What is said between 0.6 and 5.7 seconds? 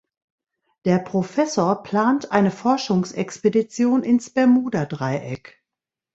Der Professor plant eine Forschungsexpedition ins Bermuda-Dreieck.